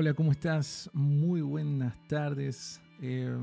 Hola, 0.00 0.14
¿cómo 0.14 0.30
estás? 0.30 0.88
Muy 0.92 1.40
buenas 1.40 1.92
tardes. 2.06 2.80
Eh, 3.02 3.36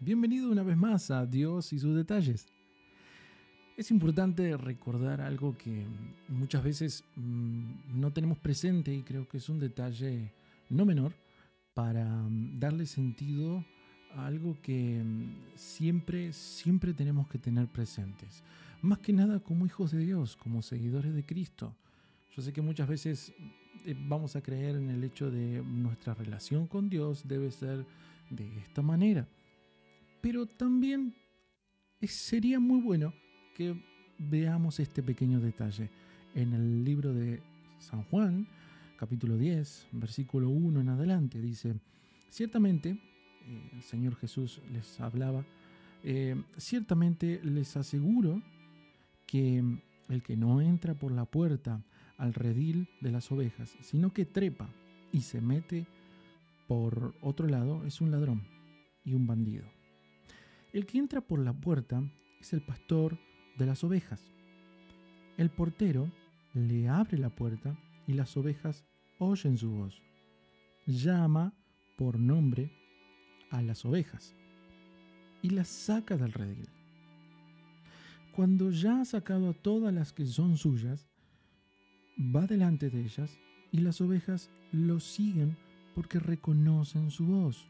bienvenido 0.00 0.50
una 0.50 0.62
vez 0.62 0.74
más 0.74 1.10
a 1.10 1.26
Dios 1.26 1.70
y 1.74 1.78
sus 1.78 1.94
detalles. 1.94 2.46
Es 3.76 3.90
importante 3.90 4.56
recordar 4.56 5.20
algo 5.20 5.54
que 5.58 5.84
muchas 6.28 6.64
veces 6.64 7.04
mm, 7.14 8.00
no 8.00 8.10
tenemos 8.10 8.38
presente 8.38 8.94
y 8.94 9.02
creo 9.02 9.28
que 9.28 9.36
es 9.36 9.50
un 9.50 9.58
detalle 9.58 10.32
no 10.70 10.86
menor 10.86 11.12
para 11.74 12.06
mm, 12.06 12.58
darle 12.58 12.86
sentido 12.86 13.62
a 14.14 14.28
algo 14.28 14.56
que 14.62 15.02
mm, 15.04 15.56
siempre, 15.56 16.32
siempre 16.32 16.94
tenemos 16.94 17.28
que 17.28 17.36
tener 17.36 17.66
presentes. 17.66 18.42
Más 18.80 18.98
que 19.00 19.12
nada 19.12 19.40
como 19.40 19.66
hijos 19.66 19.90
de 19.90 19.98
Dios, 19.98 20.36
como 20.36 20.62
seguidores 20.62 21.12
de 21.12 21.26
Cristo. 21.26 21.76
Yo 22.34 22.40
sé 22.40 22.54
que 22.54 22.62
muchas 22.62 22.88
veces 22.88 23.34
vamos 24.06 24.36
a 24.36 24.42
creer 24.42 24.76
en 24.76 24.90
el 24.90 25.04
hecho 25.04 25.30
de 25.30 25.62
nuestra 25.62 26.14
relación 26.14 26.66
con 26.66 26.88
Dios 26.88 27.26
debe 27.26 27.50
ser 27.50 27.84
de 28.30 28.58
esta 28.58 28.82
manera. 28.82 29.26
Pero 30.20 30.46
también 30.46 31.14
sería 32.02 32.60
muy 32.60 32.80
bueno 32.80 33.12
que 33.54 33.74
veamos 34.18 34.80
este 34.80 35.02
pequeño 35.02 35.40
detalle. 35.40 35.90
En 36.34 36.52
el 36.52 36.84
libro 36.84 37.12
de 37.14 37.40
San 37.78 38.02
Juan, 38.04 38.46
capítulo 38.96 39.36
10, 39.36 39.88
versículo 39.92 40.50
1 40.50 40.80
en 40.80 40.88
adelante, 40.88 41.40
dice, 41.40 41.74
ciertamente, 42.28 42.90
eh, 42.90 43.70
el 43.72 43.82
Señor 43.82 44.16
Jesús 44.16 44.60
les 44.72 45.00
hablaba, 45.00 45.44
eh, 46.04 46.40
ciertamente 46.56 47.40
les 47.42 47.76
aseguro 47.76 48.42
que 49.26 49.62
el 50.08 50.22
que 50.22 50.36
no 50.36 50.60
entra 50.60 50.94
por 50.94 51.12
la 51.12 51.24
puerta 51.24 51.82
al 52.18 52.34
redil 52.34 52.88
de 53.00 53.10
las 53.10 53.32
ovejas, 53.32 53.76
sino 53.80 54.12
que 54.12 54.26
trepa 54.26 54.68
y 55.12 55.22
se 55.22 55.40
mete 55.40 55.86
por 56.66 57.14
otro 57.22 57.48
lado, 57.48 57.86
es 57.86 58.02
un 58.02 58.10
ladrón 58.10 58.42
y 59.02 59.14
un 59.14 59.26
bandido. 59.26 59.64
El 60.74 60.84
que 60.84 60.98
entra 60.98 61.22
por 61.22 61.38
la 61.38 61.54
puerta 61.54 62.02
es 62.40 62.52
el 62.52 62.60
pastor 62.60 63.18
de 63.56 63.64
las 63.64 63.82
ovejas. 63.84 64.30
El 65.38 65.48
portero 65.48 66.10
le 66.52 66.88
abre 66.88 67.16
la 67.16 67.30
puerta 67.30 67.74
y 68.06 68.12
las 68.12 68.36
ovejas 68.36 68.84
oyen 69.18 69.56
su 69.56 69.70
voz. 69.70 70.02
Llama 70.86 71.54
por 71.96 72.18
nombre 72.18 72.70
a 73.50 73.62
las 73.62 73.84
ovejas 73.84 74.34
y 75.40 75.50
las 75.50 75.68
saca 75.68 76.16
del 76.16 76.32
redil. 76.32 76.68
Cuando 78.36 78.70
ya 78.70 79.00
ha 79.00 79.04
sacado 79.04 79.50
a 79.50 79.54
todas 79.54 79.92
las 79.92 80.12
que 80.12 80.26
son 80.26 80.56
suyas, 80.58 81.08
va 82.18 82.46
delante 82.46 82.90
de 82.90 83.00
ellas 83.00 83.38
y 83.70 83.78
las 83.78 84.00
ovejas 84.00 84.50
lo 84.72 85.00
siguen 85.00 85.56
porque 85.94 86.18
reconocen 86.18 87.10
su 87.10 87.26
voz. 87.26 87.66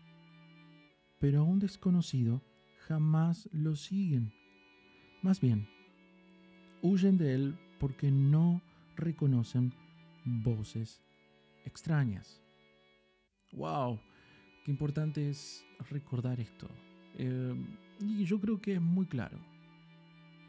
Pero 1.18 1.40
a 1.40 1.42
un 1.42 1.58
desconocido 1.58 2.42
jamás 2.86 3.48
lo 3.52 3.76
siguen. 3.76 4.32
Más 5.22 5.40
bien, 5.40 5.68
huyen 6.82 7.18
de 7.18 7.34
él 7.34 7.58
porque 7.78 8.10
no 8.10 8.62
reconocen 8.96 9.72
voces 10.24 11.00
extrañas. 11.64 12.40
¡Wow! 13.52 13.98
Qué 14.64 14.70
importante 14.70 15.28
es 15.28 15.64
recordar 15.90 16.40
esto. 16.40 16.68
Eh, 17.16 17.54
y 18.00 18.24
yo 18.24 18.40
creo 18.40 18.60
que 18.60 18.74
es 18.74 18.80
muy 18.80 19.06
claro. 19.06 19.38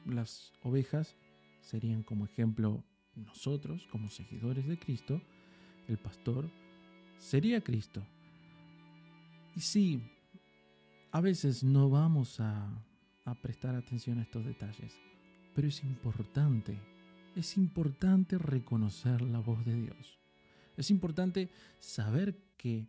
Las 0.06 0.54
ovejas 0.64 1.16
serían 1.62 2.04
como 2.04 2.26
ejemplo 2.26 2.84
nosotros 3.20 3.88
como 3.92 4.10
seguidores 4.10 4.68
de 4.68 4.78
Cristo, 4.80 5.22
el 5.88 5.98
pastor 5.98 6.50
sería 7.18 7.62
Cristo. 7.62 8.04
Y 9.56 9.62
sí, 9.62 10.02
a 11.12 11.22
veces 11.22 11.64
no 11.64 11.90
vamos 11.90 12.40
a, 12.40 12.68
prestar 13.44 13.76
atención 13.76 14.18
a 14.18 14.24
estos 14.24 14.44
detalles, 14.44 15.00
pero 15.54 15.68
es 15.68 15.84
importante, 15.84 16.76
es 17.36 17.58
importante 17.58 18.40
reconocer 18.40 19.22
la 19.22 19.38
voz 19.40 19.64
de 19.66 19.76
Dios. 19.76 20.18
Es 20.78 20.90
importante 20.90 21.52
saber 21.78 22.36
que 22.58 22.88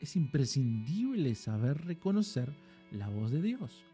es 0.00 0.16
imprescindible 0.16 1.36
saber 1.36 1.84
reconocer 1.84 2.52
la 2.90 3.08
voz 3.08 3.30
de 3.30 3.42
Dios. 3.42 3.84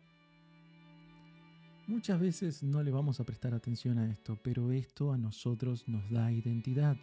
Muchas 1.86 2.18
veces 2.18 2.62
no 2.64 2.82
le 2.82 2.90
vamos 2.90 3.20
a 3.20 3.24
prestar 3.24 3.54
atención 3.54 3.98
a 3.98 4.10
esto, 4.10 4.36
pero 4.42 4.72
esto 4.72 5.12
a 5.12 5.18
nosotros 5.18 5.86
nos 5.86 6.10
da 6.10 6.32
identidad. 6.32 6.96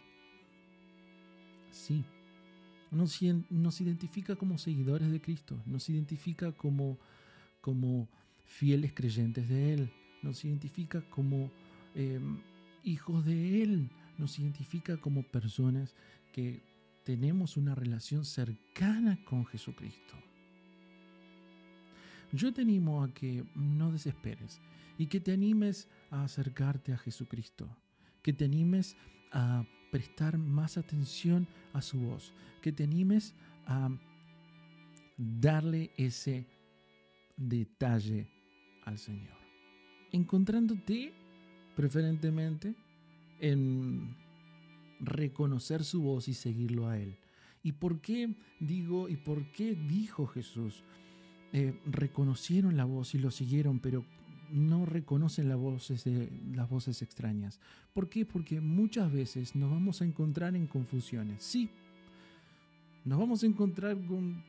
Sí, 1.72 2.04
nos, 2.90 3.20
identifica 3.80 4.36
como 4.36 4.58
seguidores 4.58 5.10
de 5.10 5.20
Cristo, 5.20 5.58
nos 5.66 5.88
identifica 5.88 6.52
como, 6.52 6.98
como 7.62 8.08
fieles 8.44 8.92
creyentes 8.92 9.48
de 9.48 9.74
Él, 9.74 9.92
nos 10.22 10.44
identifica 10.44 11.00
como 11.08 11.50
em, 11.94 12.38
hijos 12.84 13.24
de 13.24 13.62
Él, 13.62 13.90
nos 14.18 14.38
identifica 14.38 14.98
como 14.98 15.22
personas 15.22 15.94
que 16.32 16.62
tenemos 17.04 17.56
una 17.56 17.74
relación 17.74 18.24
cercana 18.24 19.18
con 19.24 19.46
Jesucristo. 19.46 20.14
Yo 22.34 22.52
te 22.52 22.62
animo 22.62 23.04
a 23.04 23.14
que 23.14 23.44
no 23.54 23.92
desesperes 23.92 24.60
y 24.98 25.06
que 25.06 25.20
te 25.20 25.32
animes 25.32 25.88
a 26.10 26.24
acercarte 26.24 26.92
a 26.92 26.98
Jesucristo, 26.98 27.68
que 28.22 28.32
te 28.32 28.44
animes 28.44 28.96
a 29.30 29.64
prestar 29.92 30.36
más 30.36 30.76
atención 30.76 31.46
a 31.72 31.80
su 31.80 32.00
voz, 32.00 32.32
que 32.60 32.72
te 32.72 32.82
animes 32.82 33.36
a 33.66 33.88
darle 35.16 35.92
ese 35.96 36.44
detalle 37.36 38.26
al 38.84 38.98
Señor, 38.98 39.38
encontrándote 40.10 41.12
preferentemente 41.76 42.74
en 43.38 44.16
reconocer 44.98 45.84
su 45.84 46.02
voz 46.02 46.26
y 46.26 46.34
seguirlo 46.34 46.88
a 46.88 46.98
Él. 46.98 47.16
¿Y 47.62 47.70
por 47.70 48.00
qué 48.00 48.34
digo 48.58 49.08
y 49.08 49.14
por 49.18 49.52
qué 49.52 49.76
dijo 49.76 50.26
Jesús? 50.26 50.82
Eh, 51.56 51.72
reconocieron 51.86 52.76
la 52.76 52.84
voz 52.84 53.14
y 53.14 53.18
lo 53.18 53.30
siguieron, 53.30 53.78
pero 53.78 54.04
no 54.50 54.86
reconocen 54.86 55.48
las 55.48 55.56
voces, 55.56 56.04
las 56.52 56.68
voces 56.68 57.00
extrañas. 57.00 57.60
¿Por 57.92 58.08
qué? 58.08 58.26
Porque 58.26 58.60
muchas 58.60 59.12
veces 59.12 59.54
nos 59.54 59.70
vamos 59.70 60.02
a 60.02 60.04
encontrar 60.04 60.56
en 60.56 60.66
confusiones. 60.66 61.44
Sí, 61.44 61.70
nos 63.04 63.20
vamos 63.20 63.44
a 63.44 63.46
encontrar 63.46 63.96
con, 64.04 64.42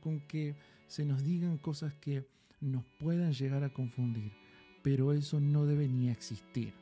con 0.00 0.20
que 0.20 0.56
se 0.86 1.04
nos 1.04 1.22
digan 1.22 1.58
cosas 1.58 1.92
que 2.00 2.26
nos 2.62 2.82
puedan 2.98 3.34
llegar 3.34 3.62
a 3.62 3.74
confundir, 3.74 4.32
pero 4.82 5.12
eso 5.12 5.40
no 5.40 5.66
debe 5.66 5.86
ni 5.86 6.08
existir. 6.08 6.72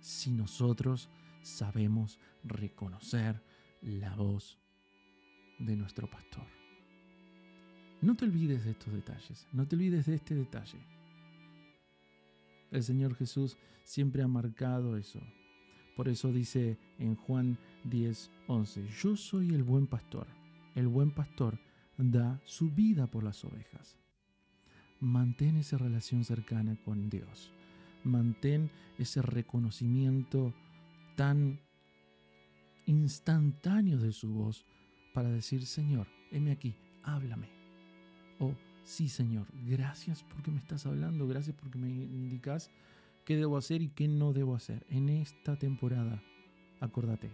Si 0.00 0.32
nosotros 0.32 1.08
sabemos 1.42 2.18
reconocer 2.42 3.40
la 3.82 4.16
voz 4.16 4.58
de 5.60 5.76
nuestro 5.76 6.10
pastor. 6.10 6.57
No 8.00 8.14
te 8.14 8.24
olvides 8.24 8.64
de 8.64 8.70
estos 8.70 8.92
detalles, 8.92 9.46
no 9.52 9.66
te 9.66 9.74
olvides 9.74 10.06
de 10.06 10.14
este 10.14 10.34
detalle. 10.34 10.78
El 12.70 12.82
Señor 12.84 13.14
Jesús 13.16 13.56
siempre 13.82 14.22
ha 14.22 14.28
marcado 14.28 14.96
eso. 14.96 15.20
Por 15.96 16.08
eso 16.08 16.32
dice 16.32 16.78
en 16.98 17.16
Juan 17.16 17.58
10, 17.84 18.30
11, 18.46 18.86
yo 19.02 19.16
soy 19.16 19.52
el 19.52 19.64
buen 19.64 19.88
pastor. 19.88 20.28
El 20.76 20.86
buen 20.86 21.10
pastor 21.10 21.58
da 21.96 22.40
su 22.44 22.70
vida 22.70 23.08
por 23.08 23.24
las 23.24 23.44
ovejas. 23.44 23.98
Mantén 25.00 25.56
esa 25.56 25.76
relación 25.76 26.24
cercana 26.24 26.76
con 26.84 27.10
Dios. 27.10 27.52
Mantén 28.04 28.70
ese 28.96 29.22
reconocimiento 29.22 30.54
tan 31.16 31.58
instantáneo 32.86 33.98
de 33.98 34.12
su 34.12 34.32
voz 34.32 34.64
para 35.12 35.30
decir, 35.30 35.66
Señor, 35.66 36.06
heme 36.30 36.52
aquí, 36.52 36.76
háblame. 37.02 37.57
Oh, 38.38 38.54
sí 38.84 39.08
Señor, 39.08 39.46
gracias 39.66 40.22
porque 40.22 40.50
me 40.50 40.58
estás 40.58 40.86
hablando, 40.86 41.26
gracias 41.26 41.56
porque 41.56 41.78
me 41.78 41.88
indicas 41.88 42.70
qué 43.24 43.36
debo 43.36 43.56
hacer 43.56 43.82
y 43.82 43.88
qué 43.88 44.08
no 44.08 44.32
debo 44.32 44.54
hacer. 44.54 44.86
En 44.88 45.08
esta 45.08 45.56
temporada, 45.56 46.22
acordate, 46.80 47.30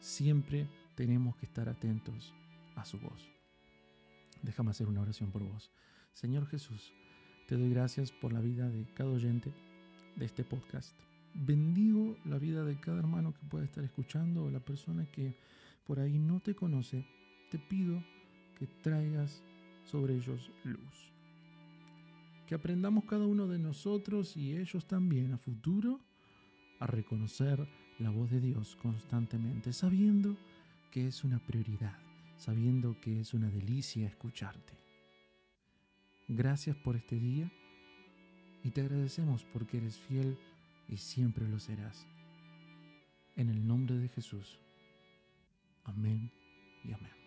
siempre 0.00 0.68
tenemos 0.94 1.36
que 1.36 1.46
estar 1.46 1.68
atentos 1.68 2.34
a 2.76 2.84
su 2.84 2.98
voz. 2.98 3.30
Déjame 4.42 4.70
hacer 4.70 4.88
una 4.88 5.02
oración 5.02 5.30
por 5.30 5.42
vos. 5.42 5.70
Señor 6.12 6.46
Jesús, 6.46 6.92
te 7.46 7.56
doy 7.56 7.70
gracias 7.70 8.10
por 8.10 8.32
la 8.32 8.40
vida 8.40 8.68
de 8.68 8.86
cada 8.94 9.10
oyente 9.10 9.52
de 10.16 10.24
este 10.24 10.44
podcast. 10.44 10.96
Bendigo 11.34 12.16
la 12.24 12.38
vida 12.38 12.64
de 12.64 12.78
cada 12.80 12.98
hermano 12.98 13.32
que 13.32 13.46
pueda 13.46 13.64
estar 13.64 13.84
escuchando 13.84 14.44
o 14.44 14.50
la 14.50 14.60
persona 14.60 15.06
que 15.10 15.34
por 15.86 16.00
ahí 16.00 16.18
no 16.18 16.40
te 16.40 16.54
conoce. 16.54 17.06
Te 17.50 17.58
pido 17.58 18.02
que 18.58 18.66
traigas 18.66 19.42
sobre 19.84 20.16
ellos 20.16 20.50
luz. 20.64 21.12
Que 22.46 22.54
aprendamos 22.54 23.04
cada 23.04 23.26
uno 23.26 23.46
de 23.46 23.58
nosotros 23.58 24.36
y 24.36 24.56
ellos 24.56 24.86
también 24.86 25.32
a 25.32 25.38
futuro 25.38 26.00
a 26.80 26.86
reconocer 26.86 27.66
la 27.98 28.10
voz 28.10 28.30
de 28.30 28.40
Dios 28.40 28.76
constantemente, 28.76 29.72
sabiendo 29.72 30.36
que 30.90 31.06
es 31.06 31.24
una 31.24 31.38
prioridad 31.38 31.96
sabiendo 32.42 33.00
que 33.00 33.20
es 33.20 33.34
una 33.34 33.48
delicia 33.48 34.08
escucharte. 34.08 34.72
Gracias 36.26 36.76
por 36.76 36.96
este 36.96 37.16
día 37.16 37.50
y 38.64 38.70
te 38.70 38.80
agradecemos 38.80 39.44
porque 39.44 39.76
eres 39.76 39.96
fiel 39.96 40.36
y 40.88 40.96
siempre 40.96 41.46
lo 41.46 41.60
serás. 41.60 42.04
En 43.36 43.48
el 43.48 43.64
nombre 43.66 43.96
de 43.96 44.08
Jesús. 44.08 44.58
Amén 45.84 46.32
y 46.84 46.92
amén. 46.92 47.21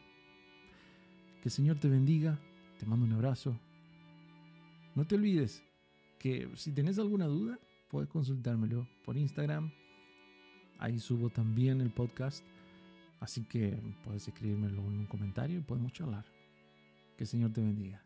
Que 1.45 1.49
el 1.49 1.53
Señor 1.53 1.77
te 1.77 1.87
bendiga, 1.87 2.39
te 2.79 2.87
mando 2.87 3.05
un 3.05 3.13
abrazo. 3.13 3.55
No 4.95 5.05
te 5.05 5.13
olvides 5.13 5.61
que 6.17 6.49
si 6.55 6.71
tenés 6.71 6.97
alguna 6.97 7.27
duda, 7.27 7.59
puedes 7.87 8.09
consultármelo 8.09 8.87
por 9.05 9.15
Instagram. 9.15 9.71
Ahí 10.79 10.97
subo 10.97 11.29
también 11.29 11.81
el 11.81 11.91
podcast. 11.91 12.43
Así 13.19 13.43
que 13.43 13.77
puedes 14.03 14.27
escribírmelo 14.27 14.81
en 14.81 14.97
un 14.97 15.05
comentario 15.05 15.59
y 15.59 15.61
podemos 15.61 15.93
charlar. 15.93 16.25
Que 17.15 17.25
el 17.25 17.27
Señor 17.27 17.53
te 17.53 17.61
bendiga. 17.61 18.04